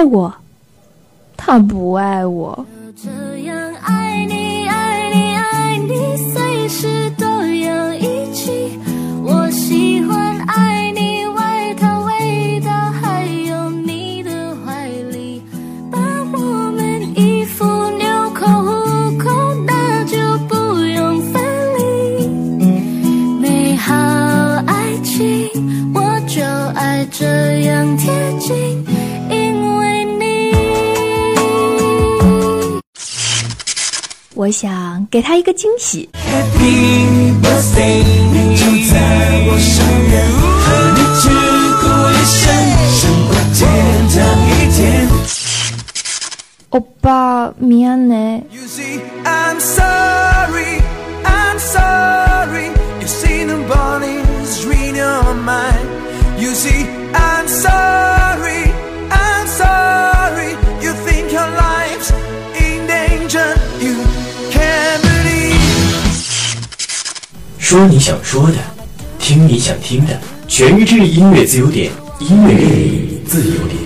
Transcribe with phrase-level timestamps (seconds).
[0.00, 0.34] 爱我，
[1.36, 2.66] 他不爱我。
[35.19, 36.09] 给他一个惊喜。
[36.13, 38.95] Happy birthday，你就在
[39.47, 39.73] 我身
[40.09, 40.13] 边，
[40.61, 40.65] 和
[40.95, 41.23] 你只
[41.81, 42.43] 过一生，
[42.91, 43.59] 胜过天
[44.09, 44.15] 堂
[44.49, 44.79] 一天。
[46.69, 48.43] 欧巴，미안해。
[48.51, 50.81] You see, I'm sorry,
[51.23, 52.71] I'm sorry.
[52.99, 55.87] You see, nobody's reading your mind.
[56.37, 57.88] You see, I'm sorry,
[67.70, 68.56] 说你想说的，
[69.16, 73.78] 听你想听的，全日制音乐自由点，音乐恋你自由点。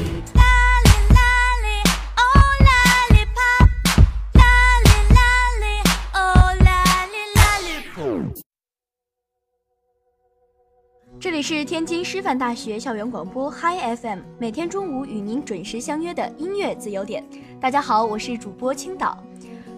[11.20, 17.22] 这里是天津师范大学校园广播 Hi FM，每天中午与您准时相约的音乐自由点。
[17.60, 19.22] 大家好，我是主播青岛。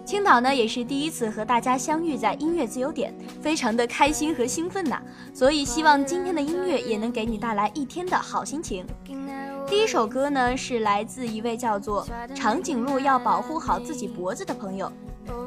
[0.07, 5.01] 青岛呢也是第一次和大家相遇在音乐自由点，非常的开心和兴奋呐。
[5.33, 8.85] 所以希望今天的音乐也能给你带来一天的好心情。
[9.67, 14.89] 第一首歌呢是来自一位叫做长颈鹿要保护好自己脖子的朋友，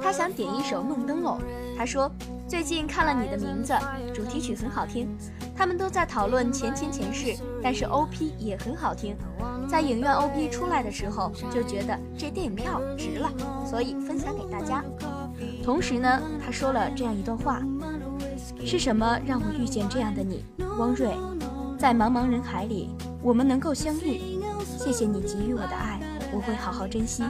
[0.02, 1.38] 他想点一首《梦灯笼》。
[1.74, 2.12] 他说
[2.46, 3.72] 最近看了你的名字，
[4.12, 5.08] 主题曲很好听。
[5.56, 9.16] 他们都在讨论前前前世，但是 OP 也很好听。
[9.70, 13.30] 在影院 OP 出来的时候，就觉得这电影票值了，
[13.64, 14.84] 所以分享给大家。
[15.62, 17.62] 同时呢，他说了这样一段话：
[18.66, 20.44] 是什么让我遇见这样的你，
[20.76, 21.14] 汪瑞？
[21.78, 22.90] 在茫茫人海里，
[23.22, 24.20] 我们能够相遇，
[24.76, 26.00] 谢谢你给予我的爱，
[26.32, 27.22] 我会好好珍惜。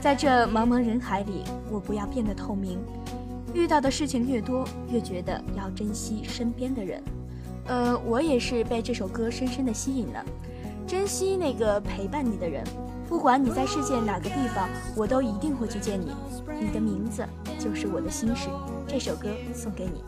[0.00, 2.78] 在这茫茫人海里，我不要变得透明。
[3.52, 7.02] 遇到的事情越多，越觉得要珍惜身边的人。
[7.66, 10.24] 呃，我也是被这首歌深深的吸引了，
[10.86, 12.64] 珍惜那个陪伴你的人，
[13.08, 16.12] 不管你在世界哪个地方，我都一定会去见你。
[16.60, 17.26] 你的名字
[17.58, 18.48] 就是我的心事，
[18.86, 20.04] 这首歌送给你。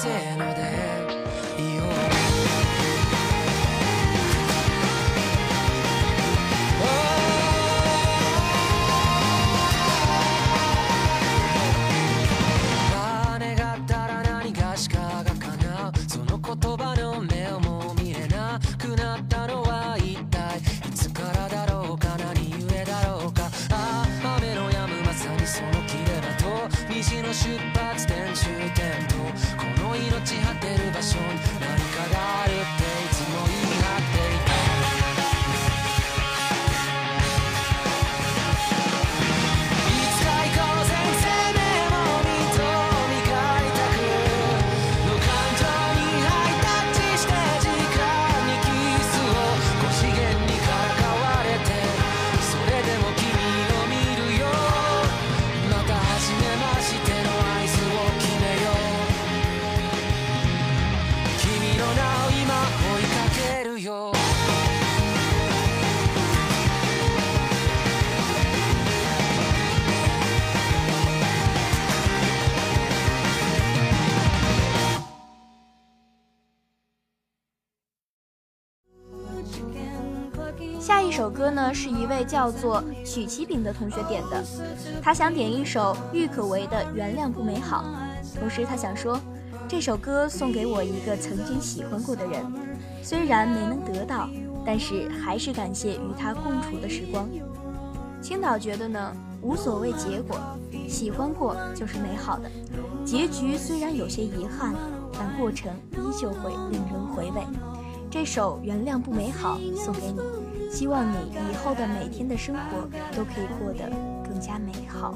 [0.00, 0.69] sin or the
[81.50, 84.44] 呢，是一位叫做曲奇饼的同学点的，
[85.02, 87.84] 他想点一首郁可唯的《原谅不美好》，
[88.38, 89.18] 同时他想说，
[89.68, 92.44] 这首歌送给我一个曾经喜欢过的人，
[93.02, 94.28] 虽然没能得到，
[94.64, 97.28] 但是还是感谢与他共处的时光。
[98.22, 100.38] 青岛觉得呢，无所谓结果，
[100.88, 102.50] 喜欢过就是美好的，
[103.04, 104.74] 结局虽然有些遗憾，
[105.12, 107.42] 但过程依旧会令人回味。
[108.10, 110.18] 这首《原谅不美好》送给你。
[110.70, 111.16] 希望你
[111.50, 113.90] 以后的每天的生活都可以过得
[114.24, 115.14] 更加美好。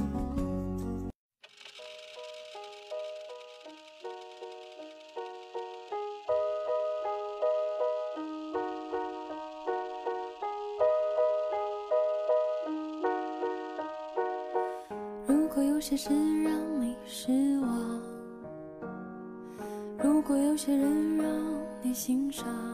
[15.26, 16.10] 如果有些事
[16.42, 17.30] 让你失
[17.60, 18.02] 望，
[20.02, 21.26] 如果有些人让
[21.80, 22.73] 你心伤。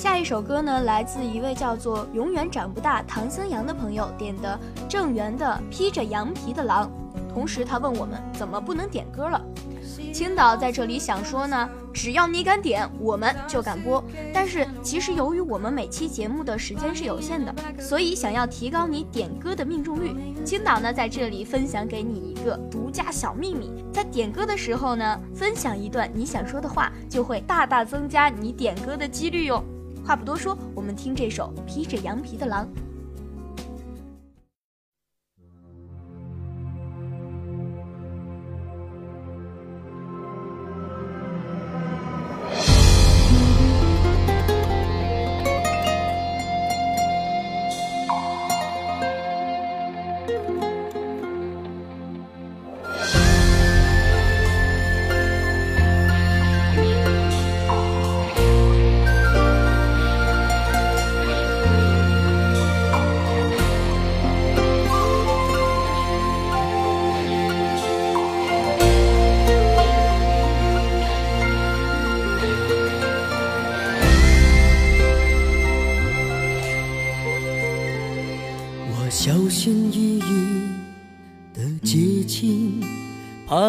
[0.00, 6.86] 下一首歌呢，来自一位叫做“永远长不大”唐僧羊的朋友点的郑源的《披着羊皮的狼》。
[7.30, 9.38] 同时他问我们怎么不能点歌了。
[10.10, 14.02] 青岛在这里想说呢，只要你敢点，我们就敢播。
[14.32, 20.16] 但是其实由于我们每期节目的时间是有限的，所以想要提高你点歌的命中率，
[20.46, 29.62] 青岛呢在这里分享给你一个独家小秘密：在点歌的时候呢，分享一段你想说的话，就会大大增加你点歌的几率哟。
[30.10, 32.66] 话不多说，我们听这首《披着羊皮的狼》。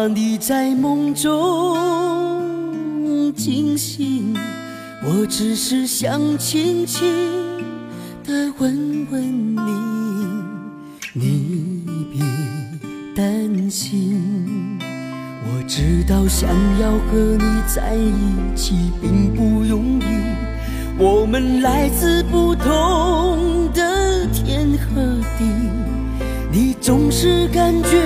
[0.02, 1.76] 怕你在梦中
[3.36, 4.34] 惊醒。
[5.04, 7.08] 我只是想轻轻
[8.24, 9.62] 的问问你，
[11.12, 12.20] 你别
[13.14, 14.20] 担心。
[14.80, 18.12] 我知道想要和你在一
[18.56, 20.04] 起并不容易，
[20.98, 25.00] 我们来自不同的天和
[25.38, 25.44] 地，
[26.50, 28.02] 你总是感觉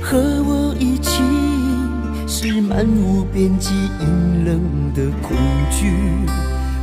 [0.00, 0.53] 和我
[2.46, 4.60] 是漫无边际阴冷
[4.92, 5.34] 的恐
[5.70, 5.90] 惧。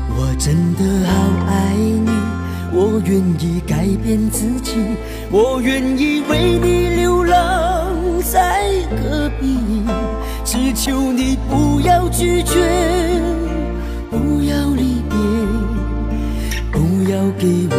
[0.10, 1.14] 我真的好
[1.46, 2.10] 爱你，
[2.74, 4.74] 我愿意改变自己，
[5.30, 9.60] 我愿意为你流浪在戈壁，
[10.44, 13.22] 只求你不要拒绝，
[14.10, 15.16] 不要离别，
[16.72, 17.76] 不要给我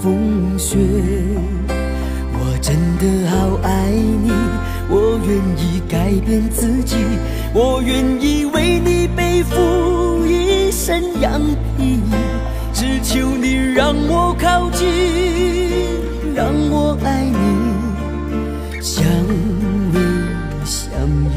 [0.00, 0.76] 风雪。
[2.40, 4.32] 我真的好爱你，
[4.90, 5.57] 我愿意
[6.08, 6.96] 改变自己，
[7.52, 11.38] 我愿意为你背负一身羊
[11.76, 12.00] 皮，
[12.72, 14.88] 只求你让我靠近，
[16.34, 19.04] 让我爱你，相
[19.92, 19.96] 偎
[20.64, 20.88] 相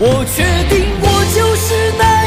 [0.00, 2.21] 我确定我就是那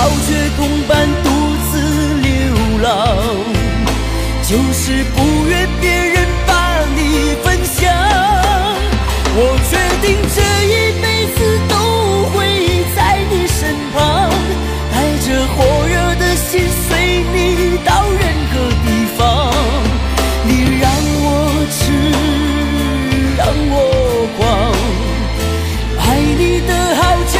[0.00, 1.28] 抛却同伴独
[1.70, 1.76] 自
[2.22, 2.32] 流
[2.82, 2.88] 浪，
[4.42, 6.50] 就是不愿别人把
[6.96, 7.76] 你分享。
[9.36, 9.38] 我
[9.68, 11.04] 决定这一辈
[11.36, 11.38] 子
[11.68, 11.74] 都
[12.30, 12.38] 会
[12.96, 12.98] 在
[13.30, 14.00] 你身旁，
[14.90, 16.48] 带着火热的心
[16.88, 16.88] 随
[17.34, 18.54] 你到任何
[18.86, 18.88] 地
[19.18, 19.20] 方。
[20.46, 20.90] 你让
[21.20, 21.28] 我
[21.76, 21.78] 痴，
[23.36, 23.76] 让我
[24.38, 24.40] 狂，
[25.98, 27.36] 爱你的号角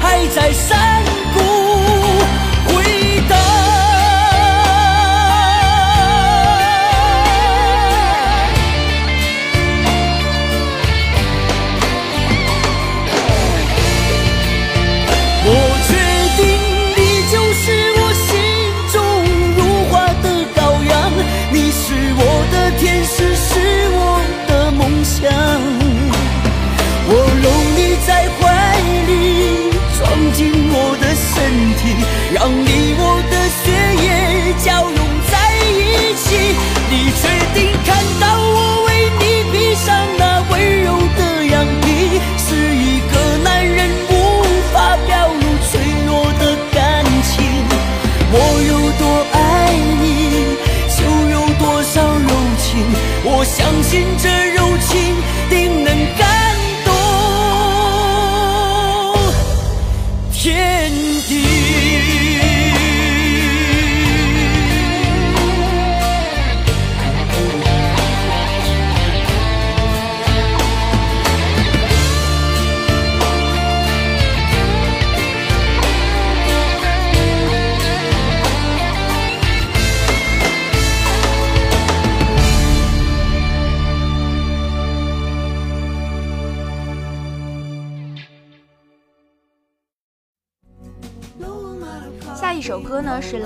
[0.00, 0.87] 还在山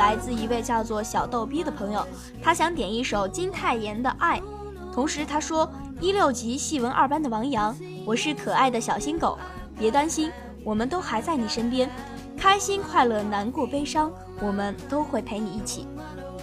[0.02, 2.04] 来自一位叫做小逗逼的朋友，
[2.42, 4.40] 他想点一首金泰妍的《爱》，
[4.92, 7.72] 同时他说一六级戏文二班的王阳，
[8.04, 9.38] 我是可爱的小新狗，
[9.78, 10.28] 别担心，
[10.64, 11.88] 我们都还在你身边，
[12.36, 15.86] 开心、快乐、难过、悲伤，我们都会陪你一起。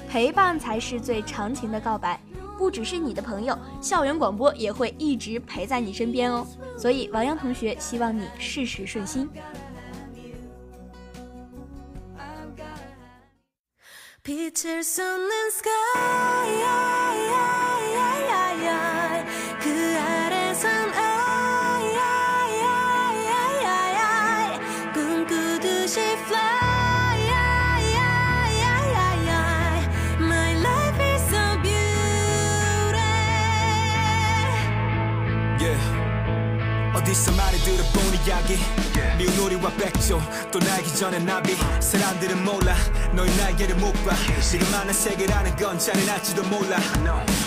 [0.07, 2.17] 陪伴才是最长情的告白，
[2.57, 6.47] 不只是你的朋友，校园广播也会一直陪在你身边哦。
[6.77, 9.29] 所以，王洋同学希望你事事顺心。
[14.23, 17.28] Pictures on the sky.
[36.98, 38.56] 어디서 말을 들어본 이야기
[39.18, 40.20] 미운 우리와 백조
[40.52, 42.74] 또 날기 전에 나비 사람들은 몰라
[43.12, 46.76] 너의 날개를 못 봐 지금 만난 세계라는 건 잔인할지도 몰라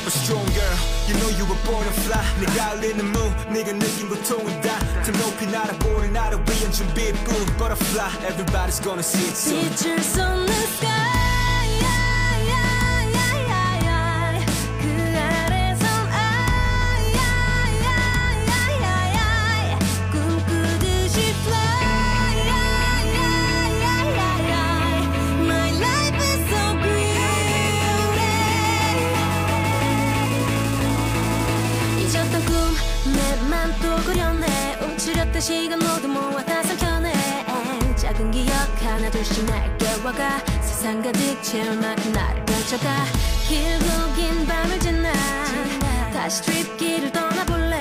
[0.04, 0.76] But strong girl
[1.08, 5.46] you know you were born to fly 네가 흘리는 moon 네가 느낀 고통은 다더 높이
[5.48, 11.21] 날아보는 나를 위한 준비뿐 Butterfly everybody's gonna see it soon 빛을 쏟는 sky
[39.03, 43.05] 하나 둘씩 날 깨워가 세상 가득 채울 만큼 나를 펼쳐가
[43.49, 45.13] 길고 긴 밤을 지나
[46.13, 47.79] 다시 트립 길을 떠나볼래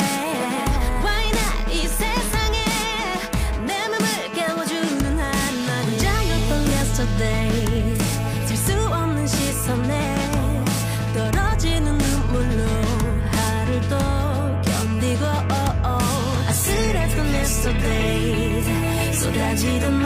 [1.03, 1.71] Why not?
[1.75, 2.57] 이 세상에
[3.67, 7.97] 내 맘을 깨워주는 한나 혼자였던 yesterday
[8.47, 10.31] 질수 없는 시선에
[11.13, 12.63] 떨어지는 눈물로
[13.31, 13.95] 하루를 또
[14.71, 15.25] 견디고
[16.47, 18.71] 아슬했던 yesterdays
[19.19, 20.00] 쏟아지던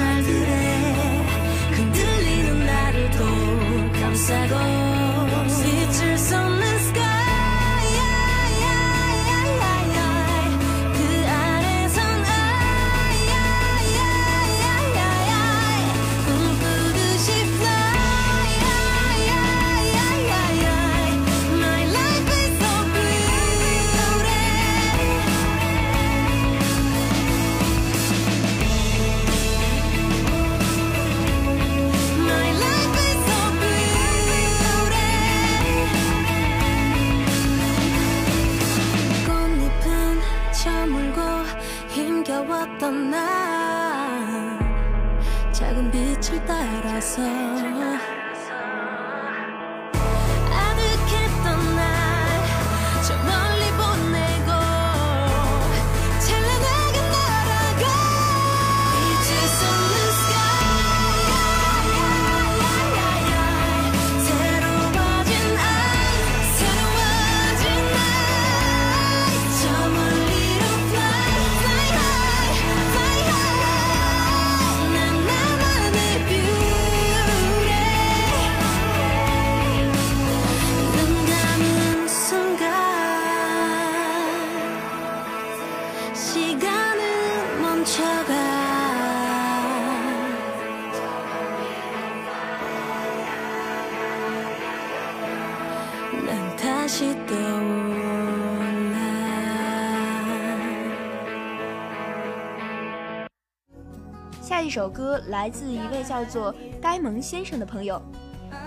[104.75, 108.01] 首歌来自一位叫做呆萌先生的朋友，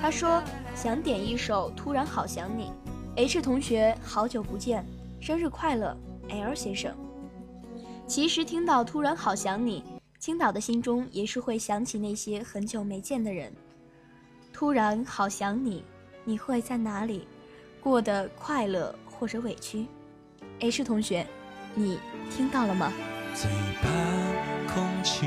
[0.01, 0.43] 他说
[0.75, 2.73] 想点一首《突然好想你》。
[3.17, 4.83] H 同学，好久不见，
[5.21, 5.95] 生日快乐
[6.31, 6.97] ，L 先生。
[8.07, 9.85] 其实听到《突然好想你》，
[10.19, 13.53] 青岛的心中也是会想起那些很久没见的人。
[14.51, 15.85] 突然好想你，
[16.25, 17.29] 你会在哪里？
[17.83, 19.87] 过得快乐或者委屈
[20.61, 21.27] ？H 同学，
[21.75, 21.99] 你
[22.35, 22.91] 听到了吗？
[23.35, 23.51] 最
[23.83, 25.27] 怕空气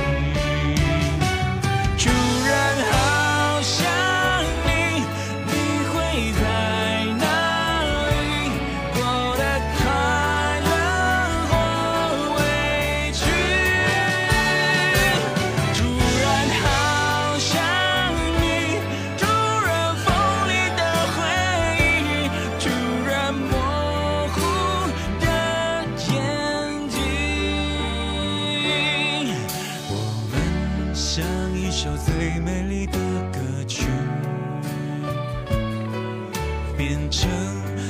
[37.11, 37.29] 成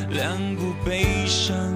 [0.09, 1.70] 两股悲伤。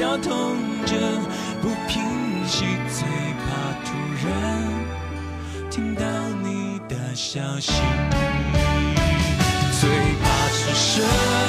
[0.00, 0.96] 腰痛着，
[1.60, 2.02] 不平
[2.46, 3.44] 息，最怕
[3.84, 3.92] 突
[4.26, 4.30] 然
[5.70, 6.02] 听到
[6.42, 7.70] 你的消息，
[9.78, 9.90] 最
[10.22, 11.39] 怕是舍。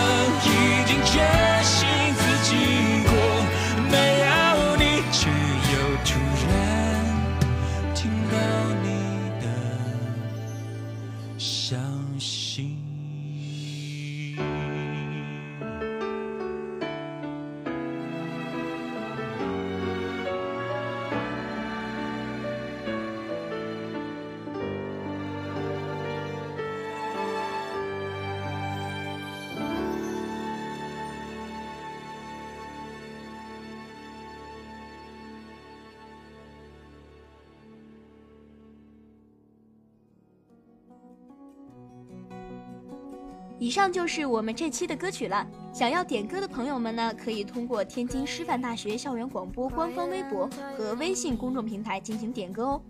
[43.62, 45.46] 以上就是我们这期的歌曲了。
[45.72, 52.82] 想要点歌的朋友们呢，可以通过天津师范大学校园广播官方微博和微信公众平台进行点歌哦。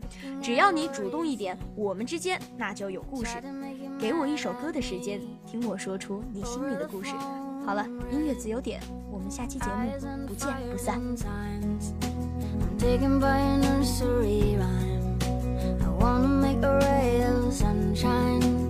[0.42, 3.36] 只要你主动一点，我们之间那就有故事。
[4.00, 7.12] 给我一首歌的时间，听我说出你心里的故事。
[7.66, 8.80] 好了，音乐自由点，
[9.12, 9.92] 我们下期节目
[10.26, 11.02] 不见不散。
[15.82, 18.61] I wanna make a ray of sunshine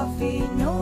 [0.00, 0.79] coffee, no